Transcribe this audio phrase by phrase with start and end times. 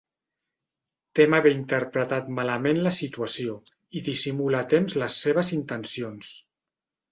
[1.19, 3.59] Tem haver interpretat malament la situació
[3.99, 6.35] i dissimula a temps les seves intencions.